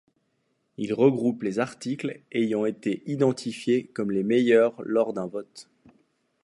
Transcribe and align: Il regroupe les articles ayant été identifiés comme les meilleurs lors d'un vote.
Il 0.77 0.95
regroupe 0.95 1.43
les 1.43 1.59
articles 1.59 2.21
ayant 2.31 2.65
été 2.65 3.03
identifiés 3.05 3.85
comme 3.85 4.09
les 4.09 4.23
meilleurs 4.23 4.81
lors 4.81 5.13
d'un 5.13 5.27
vote. 5.27 5.67